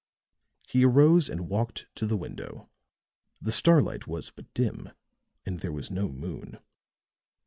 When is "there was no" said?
5.59-6.09